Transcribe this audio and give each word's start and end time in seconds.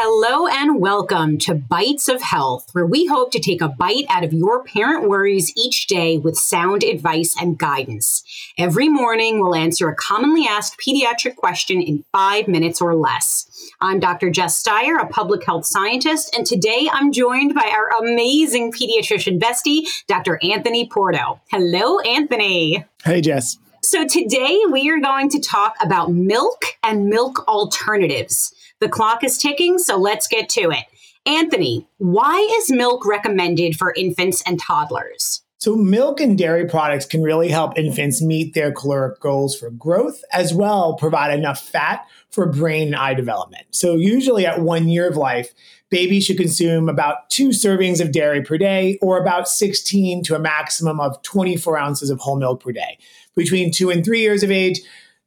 Hello 0.00 0.46
and 0.46 0.80
welcome 0.80 1.38
to 1.38 1.56
Bytes 1.56 2.08
of 2.08 2.22
Health, 2.22 2.68
where 2.70 2.86
we 2.86 3.06
hope 3.06 3.32
to 3.32 3.40
take 3.40 3.60
a 3.60 3.68
bite 3.68 4.04
out 4.08 4.22
of 4.22 4.32
your 4.32 4.62
parent 4.62 5.08
worries 5.08 5.52
each 5.56 5.88
day 5.88 6.18
with 6.18 6.38
sound 6.38 6.84
advice 6.84 7.34
and 7.36 7.58
guidance. 7.58 8.22
Every 8.56 8.88
morning, 8.88 9.40
we'll 9.40 9.56
answer 9.56 9.88
a 9.88 9.96
commonly 9.96 10.46
asked 10.48 10.78
pediatric 10.78 11.34
question 11.34 11.82
in 11.82 12.04
five 12.12 12.46
minutes 12.46 12.80
or 12.80 12.94
less. 12.94 13.50
I'm 13.80 13.98
Dr. 13.98 14.30
Jess 14.30 14.56
Steier, 14.56 15.00
a 15.00 15.08
public 15.08 15.44
health 15.44 15.66
scientist, 15.66 16.32
and 16.32 16.46
today 16.46 16.88
I'm 16.92 17.10
joined 17.10 17.56
by 17.56 17.68
our 17.68 18.00
amazing 18.00 18.70
pediatrician 18.70 19.40
bestie, 19.40 19.84
Dr. 20.06 20.38
Anthony 20.44 20.88
Porto. 20.88 21.40
Hello, 21.50 21.98
Anthony. 21.98 22.84
Hey, 23.04 23.20
Jess. 23.20 23.58
So, 23.82 24.06
today 24.06 24.60
we 24.70 24.90
are 24.90 24.98
going 24.98 25.30
to 25.30 25.40
talk 25.40 25.76
about 25.80 26.10
milk 26.10 26.64
and 26.82 27.06
milk 27.06 27.46
alternatives. 27.46 28.52
The 28.80 28.88
clock 28.88 29.22
is 29.22 29.38
ticking, 29.38 29.78
so 29.78 29.96
let's 29.96 30.26
get 30.26 30.48
to 30.50 30.70
it. 30.70 30.84
Anthony, 31.24 31.86
why 31.98 32.38
is 32.58 32.72
milk 32.72 33.06
recommended 33.06 33.76
for 33.76 33.94
infants 33.96 34.42
and 34.44 34.60
toddlers? 34.60 35.42
So, 35.60 35.74
milk 35.74 36.20
and 36.20 36.38
dairy 36.38 36.66
products 36.66 37.04
can 37.04 37.20
really 37.20 37.48
help 37.48 37.76
infants 37.76 38.22
meet 38.22 38.54
their 38.54 38.70
caloric 38.70 39.18
goals 39.18 39.58
for 39.58 39.70
growth, 39.70 40.22
as 40.32 40.54
well 40.54 40.94
provide 40.94 41.36
enough 41.36 41.60
fat 41.60 42.06
for 42.30 42.46
brain 42.46 42.88
and 42.88 42.96
eye 42.96 43.14
development. 43.14 43.66
So, 43.70 43.96
usually 43.96 44.46
at 44.46 44.60
one 44.60 44.88
year 44.88 45.08
of 45.08 45.16
life, 45.16 45.52
babies 45.90 46.24
should 46.24 46.36
consume 46.36 46.88
about 46.88 47.28
two 47.28 47.48
servings 47.48 48.00
of 48.00 48.12
dairy 48.12 48.40
per 48.40 48.56
day, 48.56 49.00
or 49.02 49.20
about 49.20 49.48
16 49.48 50.22
to 50.24 50.36
a 50.36 50.38
maximum 50.38 51.00
of 51.00 51.20
24 51.22 51.76
ounces 51.76 52.10
of 52.10 52.20
whole 52.20 52.38
milk 52.38 52.62
per 52.62 52.70
day. 52.70 52.96
Between 53.34 53.72
two 53.72 53.90
and 53.90 54.04
three 54.04 54.20
years 54.20 54.44
of 54.44 54.52
age, 54.52 54.80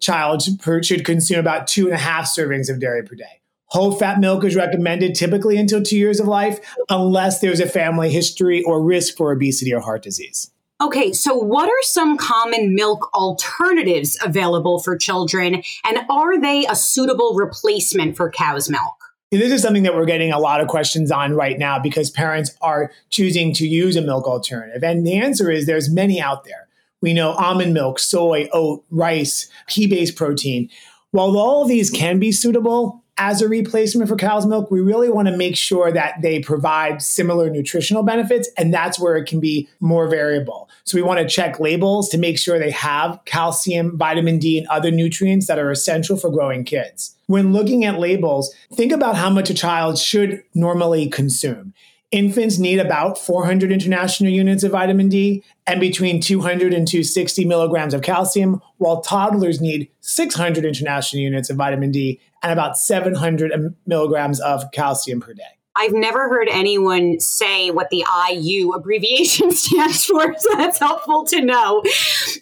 child 0.00 0.42
should 0.82 1.04
consume 1.04 1.38
about 1.38 1.68
two 1.68 1.84
and 1.84 1.94
a 1.94 1.98
half 1.98 2.24
servings 2.26 2.68
of 2.68 2.80
dairy 2.80 3.04
per 3.04 3.14
day. 3.14 3.42
Whole 3.68 3.92
fat 3.92 4.20
milk 4.20 4.44
is 4.44 4.54
recommended 4.54 5.14
typically 5.14 5.56
until 5.56 5.82
two 5.82 5.96
years 5.96 6.20
of 6.20 6.28
life, 6.28 6.60
unless 6.88 7.40
there's 7.40 7.60
a 7.60 7.68
family 7.68 8.10
history 8.10 8.62
or 8.62 8.82
risk 8.82 9.16
for 9.16 9.32
obesity 9.32 9.74
or 9.74 9.80
heart 9.80 10.02
disease. 10.02 10.50
Okay, 10.80 11.12
so 11.12 11.34
what 11.34 11.68
are 11.68 11.82
some 11.82 12.18
common 12.18 12.74
milk 12.74 13.08
alternatives 13.14 14.18
available 14.22 14.78
for 14.78 14.96
children, 14.96 15.62
and 15.84 15.98
are 16.10 16.38
they 16.38 16.66
a 16.66 16.76
suitable 16.76 17.34
replacement 17.34 18.16
for 18.16 18.30
cow's 18.30 18.68
milk? 18.68 18.94
This 19.32 19.50
is 19.50 19.62
something 19.62 19.82
that 19.82 19.94
we're 19.96 20.04
getting 20.04 20.32
a 20.32 20.38
lot 20.38 20.60
of 20.60 20.68
questions 20.68 21.10
on 21.10 21.32
right 21.32 21.58
now 21.58 21.78
because 21.78 22.10
parents 22.10 22.54
are 22.60 22.92
choosing 23.10 23.52
to 23.54 23.66
use 23.66 23.96
a 23.96 24.02
milk 24.02 24.26
alternative. 24.26 24.84
And 24.84 25.04
the 25.04 25.16
answer 25.16 25.50
is 25.50 25.66
there's 25.66 25.90
many 25.90 26.20
out 26.20 26.44
there. 26.44 26.68
We 27.02 27.12
know 27.12 27.32
almond 27.32 27.74
milk, 27.74 27.98
soy, 27.98 28.48
oat, 28.52 28.84
rice, 28.90 29.48
pea 29.66 29.86
based 29.88 30.14
protein. 30.14 30.70
While 31.10 31.36
all 31.36 31.62
of 31.62 31.68
these 31.68 31.90
can 31.90 32.18
be 32.20 32.30
suitable, 32.30 33.02
as 33.18 33.40
a 33.40 33.48
replacement 33.48 34.08
for 34.08 34.16
cow's 34.16 34.46
milk, 34.46 34.70
we 34.70 34.80
really 34.80 35.08
want 35.08 35.28
to 35.28 35.36
make 35.36 35.56
sure 35.56 35.90
that 35.90 36.20
they 36.20 36.40
provide 36.40 37.00
similar 37.00 37.48
nutritional 37.48 38.02
benefits, 38.02 38.48
and 38.58 38.72
that's 38.72 39.00
where 39.00 39.16
it 39.16 39.26
can 39.26 39.40
be 39.40 39.68
more 39.80 40.06
variable. 40.08 40.68
So 40.84 40.96
we 40.96 41.02
want 41.02 41.20
to 41.20 41.28
check 41.28 41.58
labels 41.58 42.08
to 42.10 42.18
make 42.18 42.38
sure 42.38 42.58
they 42.58 42.70
have 42.72 43.18
calcium, 43.24 43.96
vitamin 43.96 44.38
D, 44.38 44.58
and 44.58 44.66
other 44.68 44.90
nutrients 44.90 45.46
that 45.46 45.58
are 45.58 45.70
essential 45.70 46.16
for 46.16 46.30
growing 46.30 46.64
kids. 46.64 47.16
When 47.26 47.52
looking 47.52 47.84
at 47.84 47.98
labels, 47.98 48.54
think 48.72 48.92
about 48.92 49.16
how 49.16 49.30
much 49.30 49.50
a 49.50 49.54
child 49.54 49.98
should 49.98 50.44
normally 50.54 51.08
consume. 51.08 51.72
Infants 52.12 52.58
need 52.58 52.78
about 52.78 53.18
400 53.18 53.72
international 53.72 54.30
units 54.30 54.62
of 54.62 54.72
vitamin 54.72 55.08
D 55.08 55.42
and 55.66 55.80
between 55.80 56.20
200 56.20 56.72
and 56.72 56.86
260 56.86 57.44
milligrams 57.44 57.94
of 57.94 58.02
calcium, 58.02 58.62
while 58.78 59.00
toddlers 59.00 59.60
need 59.60 59.90
600 60.00 60.64
international 60.64 61.20
units 61.20 61.50
of 61.50 61.56
vitamin 61.56 61.90
D 61.90 62.20
and 62.44 62.52
about 62.52 62.78
700 62.78 63.74
milligrams 63.86 64.40
of 64.40 64.70
calcium 64.70 65.20
per 65.20 65.34
day. 65.34 65.42
I've 65.74 65.92
never 65.92 66.28
heard 66.28 66.48
anyone 66.50 67.20
say 67.20 67.70
what 67.70 67.90
the 67.90 68.04
IU 68.30 68.72
abbreviation 68.72 69.50
stands 69.52 70.04
for, 70.04 70.34
so 70.38 70.48
that's 70.56 70.78
helpful 70.78 71.24
to 71.26 71.42
know. 71.42 71.82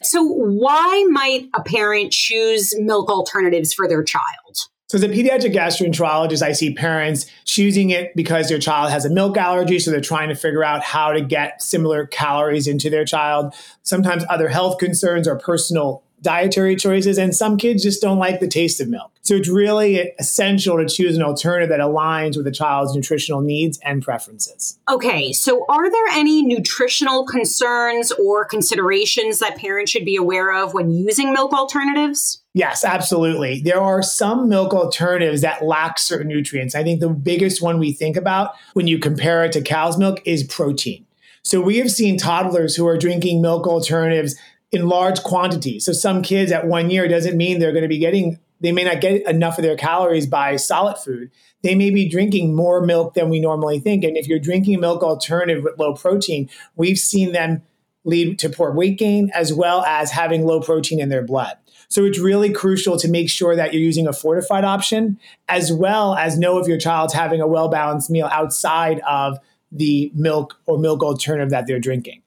So, 0.02 0.22
why 0.22 1.06
might 1.10 1.48
a 1.54 1.62
parent 1.62 2.12
choose 2.12 2.74
milk 2.78 3.10
alternatives 3.10 3.74
for 3.74 3.88
their 3.88 4.04
child? 4.04 4.68
So, 4.88 4.98
as 4.98 5.02
a 5.02 5.08
pediatric 5.08 5.54
gastroenterologist, 5.54 6.42
I 6.42 6.52
see 6.52 6.74
parents 6.74 7.26
choosing 7.44 7.90
it 7.90 8.14
because 8.14 8.48
their 8.48 8.58
child 8.58 8.90
has 8.90 9.06
a 9.06 9.10
milk 9.10 9.38
allergy. 9.38 9.78
So, 9.78 9.90
they're 9.90 10.00
trying 10.00 10.28
to 10.28 10.34
figure 10.34 10.62
out 10.62 10.82
how 10.82 11.12
to 11.12 11.22
get 11.22 11.62
similar 11.62 12.06
calories 12.06 12.66
into 12.66 12.90
their 12.90 13.04
child. 13.04 13.54
Sometimes 13.82 14.24
other 14.28 14.48
health 14.48 14.78
concerns 14.78 15.26
or 15.26 15.36
personal 15.38 16.02
dietary 16.24 16.74
choices, 16.74 17.18
and 17.18 17.36
some 17.36 17.56
kids 17.56 17.82
just 17.82 18.02
don't 18.02 18.18
like 18.18 18.40
the 18.40 18.48
taste 18.48 18.80
of 18.80 18.88
milk. 18.88 19.12
So 19.20 19.34
it's 19.34 19.48
really 19.48 20.12
essential 20.18 20.78
to 20.78 20.86
choose 20.86 21.16
an 21.16 21.22
alternative 21.22 21.68
that 21.68 21.80
aligns 21.80 22.36
with 22.36 22.46
the 22.46 22.50
child's 22.50 22.94
nutritional 22.94 23.40
needs 23.40 23.78
and 23.84 24.02
preferences. 24.02 24.78
Okay, 24.90 25.32
so 25.32 25.64
are 25.68 25.90
there 25.90 26.06
any 26.12 26.42
nutritional 26.42 27.24
concerns 27.26 28.10
or 28.12 28.44
considerations 28.44 29.38
that 29.38 29.56
parents 29.56 29.92
should 29.92 30.04
be 30.04 30.16
aware 30.16 30.52
of 30.52 30.74
when 30.74 30.90
using 30.90 31.32
milk 31.32 31.52
alternatives? 31.52 32.43
Yes, 32.56 32.84
absolutely. 32.84 33.60
There 33.60 33.80
are 33.80 34.00
some 34.00 34.48
milk 34.48 34.72
alternatives 34.72 35.40
that 35.40 35.64
lack 35.64 35.98
certain 35.98 36.28
nutrients. 36.28 36.76
I 36.76 36.84
think 36.84 37.00
the 37.00 37.08
biggest 37.08 37.60
one 37.60 37.80
we 37.80 37.92
think 37.92 38.16
about 38.16 38.54
when 38.74 38.86
you 38.86 39.00
compare 39.00 39.44
it 39.44 39.50
to 39.52 39.60
cow's 39.60 39.98
milk 39.98 40.22
is 40.24 40.44
protein. 40.44 41.04
So 41.42 41.60
we 41.60 41.78
have 41.78 41.90
seen 41.90 42.16
toddlers 42.16 42.76
who 42.76 42.86
are 42.86 42.96
drinking 42.96 43.42
milk 43.42 43.66
alternatives 43.66 44.36
in 44.70 44.88
large 44.88 45.20
quantities. 45.24 45.84
So 45.84 45.92
some 45.92 46.22
kids 46.22 46.52
at 46.52 46.66
one 46.68 46.90
year 46.90 47.08
doesn't 47.08 47.36
mean 47.36 47.58
they're 47.58 47.72
going 47.72 47.82
to 47.82 47.88
be 47.88 47.98
getting, 47.98 48.38
they 48.60 48.70
may 48.70 48.84
not 48.84 49.00
get 49.00 49.26
enough 49.26 49.58
of 49.58 49.64
their 49.64 49.76
calories 49.76 50.28
by 50.28 50.54
solid 50.54 50.96
food. 50.98 51.32
They 51.62 51.74
may 51.74 51.90
be 51.90 52.08
drinking 52.08 52.54
more 52.54 52.86
milk 52.86 53.14
than 53.14 53.30
we 53.30 53.40
normally 53.40 53.80
think. 53.80 54.04
And 54.04 54.16
if 54.16 54.28
you're 54.28 54.38
drinking 54.38 54.76
a 54.76 54.80
milk 54.80 55.02
alternative 55.02 55.64
with 55.64 55.78
low 55.78 55.94
protein, 55.94 56.48
we've 56.76 56.98
seen 56.98 57.32
them 57.32 57.62
lead 58.04 58.38
to 58.38 58.48
poor 58.48 58.70
weight 58.70 58.96
gain 58.96 59.30
as 59.34 59.52
well 59.52 59.84
as 59.84 60.12
having 60.12 60.44
low 60.44 60.60
protein 60.60 61.00
in 61.00 61.08
their 61.08 61.22
blood. 61.22 61.56
So 61.88 62.04
it's 62.04 62.18
really 62.18 62.52
crucial 62.52 62.98
to 62.98 63.08
make 63.08 63.30
sure 63.30 63.54
that 63.56 63.72
you're 63.72 63.82
using 63.82 64.06
a 64.06 64.12
fortified 64.12 64.64
option 64.64 65.18
as 65.48 65.72
well 65.72 66.14
as 66.16 66.38
know 66.38 66.58
if 66.58 66.66
your 66.66 66.78
child's 66.78 67.14
having 67.14 67.40
a 67.40 67.46
well 67.46 67.68
balanced 67.68 68.10
meal 68.10 68.28
outside 68.32 69.00
of 69.00 69.38
the 69.70 70.10
milk 70.14 70.58
or 70.66 70.78
milk 70.78 71.02
alternative 71.02 71.50
that 71.50 71.66
they're 71.66 71.80
drinking. 71.80 72.23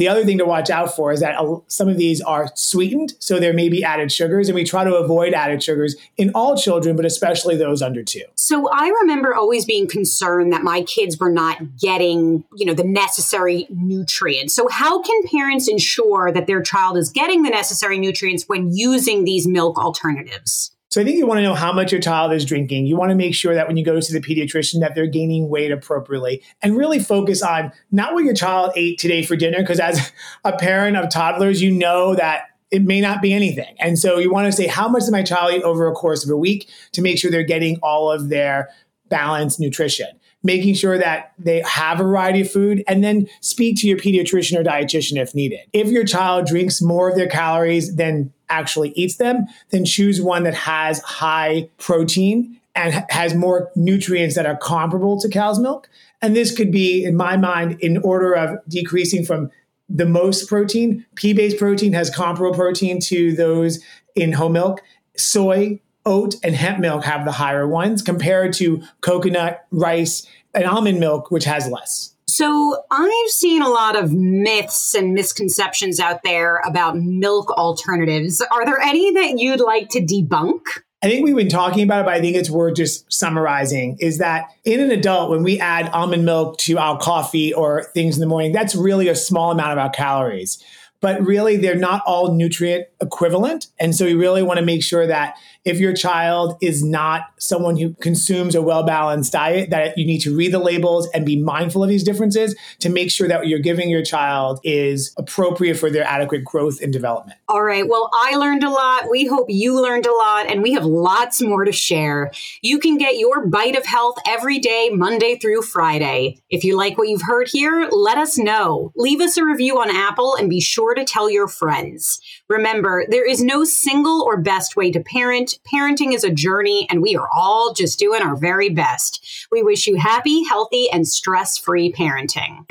The 0.00 0.08
other 0.08 0.24
thing 0.24 0.38
to 0.38 0.46
watch 0.46 0.70
out 0.70 0.96
for 0.96 1.12
is 1.12 1.20
that 1.20 1.36
some 1.66 1.86
of 1.86 1.98
these 1.98 2.22
are 2.22 2.48
sweetened, 2.54 3.12
so 3.18 3.38
there 3.38 3.52
may 3.52 3.68
be 3.68 3.84
added 3.84 4.10
sugars, 4.10 4.48
and 4.48 4.54
we 4.54 4.64
try 4.64 4.82
to 4.82 4.94
avoid 4.94 5.34
added 5.34 5.62
sugars 5.62 5.94
in 6.16 6.30
all 6.34 6.56
children, 6.56 6.96
but 6.96 7.04
especially 7.04 7.54
those 7.54 7.82
under 7.82 8.02
two. 8.02 8.22
So 8.34 8.70
I 8.70 8.88
remember 9.02 9.34
always 9.34 9.66
being 9.66 9.86
concerned 9.86 10.54
that 10.54 10.62
my 10.62 10.84
kids 10.84 11.18
were 11.18 11.30
not 11.30 11.76
getting, 11.76 12.44
you 12.56 12.64
know, 12.64 12.72
the 12.72 12.82
necessary 12.82 13.66
nutrients. 13.68 14.54
So 14.54 14.68
how 14.70 15.02
can 15.02 15.22
parents 15.30 15.68
ensure 15.68 16.32
that 16.32 16.46
their 16.46 16.62
child 16.62 16.96
is 16.96 17.10
getting 17.10 17.42
the 17.42 17.50
necessary 17.50 17.98
nutrients 17.98 18.44
when 18.46 18.74
using 18.74 19.24
these 19.24 19.46
milk 19.46 19.76
alternatives? 19.76 20.74
So 20.90 21.00
I 21.00 21.04
think 21.04 21.18
you 21.18 21.26
want 21.26 21.38
to 21.38 21.42
know 21.42 21.54
how 21.54 21.72
much 21.72 21.92
your 21.92 22.00
child 22.00 22.32
is 22.32 22.44
drinking. 22.44 22.86
You 22.86 22.96
want 22.96 23.10
to 23.10 23.14
make 23.14 23.32
sure 23.32 23.54
that 23.54 23.68
when 23.68 23.76
you 23.76 23.84
go 23.84 23.94
to 23.94 24.02
see 24.02 24.12
the 24.12 24.20
pediatrician 24.20 24.80
that 24.80 24.96
they're 24.96 25.06
gaining 25.06 25.48
weight 25.48 25.70
appropriately 25.70 26.42
and 26.62 26.76
really 26.76 26.98
focus 26.98 27.42
on 27.42 27.72
not 27.92 28.12
what 28.12 28.24
your 28.24 28.34
child 28.34 28.72
ate 28.74 28.98
today 28.98 29.22
for 29.22 29.36
dinner 29.36 29.58
because 29.58 29.78
as 29.78 30.10
a 30.44 30.52
parent 30.52 30.96
of 30.96 31.08
toddlers, 31.08 31.62
you 31.62 31.70
know 31.70 32.16
that 32.16 32.48
it 32.72 32.82
may 32.82 33.00
not 33.00 33.22
be 33.22 33.32
anything. 33.32 33.76
And 33.78 34.00
so 34.00 34.18
you 34.18 34.32
want 34.32 34.46
to 34.46 34.52
say 34.52 34.66
how 34.66 34.88
much 34.88 35.04
did 35.04 35.12
my 35.12 35.22
child 35.22 35.54
eat 35.54 35.62
over 35.62 35.86
a 35.86 35.92
course 35.92 36.24
of 36.24 36.30
a 36.30 36.36
week 36.36 36.68
to 36.92 37.02
make 37.02 37.18
sure 37.18 37.30
they're 37.30 37.44
getting 37.44 37.78
all 37.84 38.10
of 38.10 38.28
their 38.28 38.68
balanced 39.08 39.60
nutrition 39.60 40.08
making 40.42 40.74
sure 40.74 40.98
that 40.98 41.32
they 41.38 41.62
have 41.62 42.00
a 42.00 42.02
variety 42.02 42.40
of 42.40 42.50
food, 42.50 42.82
and 42.88 43.04
then 43.04 43.28
speak 43.40 43.76
to 43.78 43.86
your 43.86 43.98
pediatrician 43.98 44.58
or 44.58 44.64
dietitian 44.64 45.20
if 45.20 45.34
needed. 45.34 45.60
If 45.72 45.88
your 45.88 46.04
child 46.04 46.46
drinks 46.46 46.80
more 46.80 47.10
of 47.10 47.16
their 47.16 47.28
calories 47.28 47.96
than 47.96 48.32
actually 48.48 48.90
eats 48.96 49.16
them, 49.16 49.46
then 49.70 49.84
choose 49.84 50.20
one 50.20 50.44
that 50.44 50.54
has 50.54 51.00
high 51.02 51.68
protein 51.78 52.58
and 52.74 53.04
has 53.10 53.34
more 53.34 53.70
nutrients 53.76 54.34
that 54.36 54.46
are 54.46 54.56
comparable 54.56 55.20
to 55.20 55.28
cow's 55.28 55.58
milk. 55.58 55.88
And 56.22 56.36
this 56.36 56.56
could 56.56 56.70
be, 56.70 57.04
in 57.04 57.16
my 57.16 57.36
mind, 57.36 57.78
in 57.80 57.98
order 57.98 58.32
of 58.32 58.58
decreasing 58.68 59.24
from 59.24 59.50
the 59.88 60.06
most 60.06 60.48
protein. 60.48 61.04
Pea 61.16 61.32
based 61.32 61.58
protein 61.58 61.92
has 61.92 62.10
comparable 62.10 62.54
protein 62.56 63.00
to 63.00 63.32
those 63.34 63.80
in 64.14 64.32
whole 64.32 64.48
milk. 64.48 64.82
Soy, 65.16 65.80
oat, 66.06 66.36
and 66.42 66.54
hemp 66.54 66.78
milk 66.78 67.04
have 67.04 67.24
the 67.24 67.32
higher 67.32 67.66
ones 67.66 68.02
compared 68.02 68.52
to 68.54 68.82
coconut, 69.00 69.66
rice, 69.70 70.26
and 70.54 70.64
almond 70.64 71.00
milk, 71.00 71.30
which 71.30 71.44
has 71.44 71.68
less. 71.68 72.14
So 72.26 72.84
I've 72.90 73.30
seen 73.30 73.60
a 73.60 73.68
lot 73.68 73.96
of 73.96 74.12
myths 74.12 74.94
and 74.94 75.14
misconceptions 75.14 75.98
out 75.98 76.22
there 76.22 76.62
about 76.64 76.96
milk 76.96 77.50
alternatives. 77.50 78.40
Are 78.40 78.64
there 78.64 78.78
any 78.78 79.12
that 79.14 79.38
you'd 79.38 79.60
like 79.60 79.88
to 79.90 80.00
debunk? 80.00 80.60
I 81.02 81.08
think 81.08 81.24
we've 81.24 81.34
been 81.34 81.48
talking 81.48 81.82
about 81.82 82.02
it, 82.02 82.04
but 82.04 82.14
I 82.14 82.20
think 82.20 82.36
it's 82.36 82.50
worth 82.50 82.76
just 82.76 83.10
summarizing 83.10 83.96
is 84.00 84.18
that 84.18 84.50
in 84.64 84.80
an 84.80 84.90
adult, 84.90 85.30
when 85.30 85.42
we 85.42 85.58
add 85.58 85.88
almond 85.88 86.24
milk 86.24 86.58
to 86.58 86.78
our 86.78 86.98
coffee 86.98 87.54
or 87.54 87.84
things 87.94 88.16
in 88.16 88.20
the 88.20 88.26
morning, 88.26 88.52
that's 88.52 88.74
really 88.74 89.08
a 89.08 89.16
small 89.16 89.50
amount 89.50 89.72
of 89.72 89.78
our 89.78 89.90
calories. 89.90 90.62
But 91.00 91.22
really, 91.22 91.56
they're 91.56 91.74
not 91.74 92.02
all 92.06 92.34
nutrient 92.34 92.86
equivalent. 93.00 93.68
And 93.80 93.94
so 93.94 94.04
we 94.04 94.12
really 94.12 94.42
want 94.42 94.60
to 94.60 94.64
make 94.64 94.82
sure 94.82 95.06
that 95.06 95.36
if 95.64 95.78
your 95.78 95.92
child 95.92 96.56
is 96.62 96.82
not 96.82 97.26
someone 97.38 97.76
who 97.76 97.94
consumes 97.94 98.54
a 98.54 98.62
well 98.62 98.82
balanced 98.82 99.32
diet, 99.32 99.70
that 99.70 99.98
you 99.98 100.06
need 100.06 100.20
to 100.20 100.34
read 100.34 100.52
the 100.52 100.58
labels 100.58 101.08
and 101.12 101.26
be 101.26 101.40
mindful 101.40 101.82
of 101.82 101.88
these 101.88 102.02
differences 102.02 102.56
to 102.78 102.88
make 102.88 103.10
sure 103.10 103.28
that 103.28 103.40
what 103.40 103.48
you're 103.48 103.58
giving 103.58 103.90
your 103.90 104.02
child 104.02 104.60
is 104.64 105.14
appropriate 105.18 105.74
for 105.74 105.90
their 105.90 106.04
adequate 106.04 106.44
growth 106.44 106.80
and 106.80 106.92
development. 106.92 107.38
All 107.48 107.62
right. 107.62 107.86
Well, 107.86 108.08
I 108.12 108.36
learned 108.36 108.64
a 108.64 108.70
lot. 108.70 109.10
We 109.10 109.26
hope 109.26 109.46
you 109.48 109.80
learned 109.80 110.06
a 110.06 110.14
lot, 110.14 110.50
and 110.50 110.62
we 110.62 110.72
have 110.72 110.84
lots 110.84 111.42
more 111.42 111.64
to 111.64 111.72
share. 111.72 112.30
You 112.62 112.78
can 112.78 112.96
get 112.96 113.18
your 113.18 113.46
bite 113.46 113.76
of 113.76 113.84
health 113.84 114.16
every 114.26 114.58
day, 114.58 114.90
Monday 114.92 115.36
through 115.36 115.62
Friday. 115.62 116.40
If 116.48 116.64
you 116.64 116.76
like 116.76 116.96
what 116.96 117.08
you've 117.08 117.22
heard 117.22 117.48
here, 117.48 117.88
let 117.90 118.16
us 118.16 118.38
know. 118.38 118.92
Leave 118.96 119.20
us 119.20 119.36
a 119.36 119.44
review 119.44 119.78
on 119.78 119.90
Apple 119.90 120.36
and 120.36 120.48
be 120.48 120.60
sure 120.60 120.94
to 120.94 121.04
tell 121.04 121.30
your 121.30 121.48
friends. 121.48 122.20
Remember, 122.48 123.04
there 123.08 123.28
is 123.28 123.42
no 123.42 123.64
single 123.64 124.22
or 124.22 124.40
best 124.40 124.76
way 124.76 124.90
to 124.90 125.00
parent. 125.00 125.49
Parenting 125.72 126.14
is 126.14 126.24
a 126.24 126.30
journey, 126.30 126.86
and 126.90 127.02
we 127.02 127.16
are 127.16 127.28
all 127.34 127.72
just 127.72 127.98
doing 127.98 128.22
our 128.22 128.36
very 128.36 128.68
best. 128.68 129.46
We 129.50 129.62
wish 129.62 129.86
you 129.86 129.96
happy, 129.96 130.44
healthy, 130.44 130.90
and 130.90 131.06
stress 131.06 131.58
free 131.58 131.92
parenting. 131.92 132.64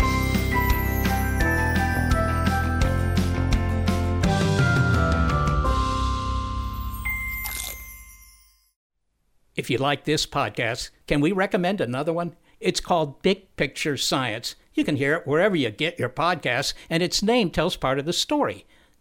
If 9.55 9.69
you 9.69 9.77
like 9.77 10.05
this 10.05 10.25
podcast, 10.25 10.89
can 11.05 11.19
we 11.19 11.33
recommend 11.33 11.81
another 11.81 12.13
one? 12.13 12.35
It's 12.61 12.79
called 12.79 13.21
Big 13.21 13.55
Picture 13.57 13.97
Science. 13.97 14.55
You 14.73 14.85
can 14.85 14.95
hear 14.95 15.15
it 15.15 15.27
wherever 15.27 15.55
you 15.55 15.69
get 15.69 15.99
your 15.99 16.07
podcasts, 16.07 16.73
and 16.89 17.03
its 17.03 17.21
name 17.21 17.51
tells 17.51 17.75
part 17.75 17.99
of 17.99 18.05
the 18.05 18.13
story 18.13 18.65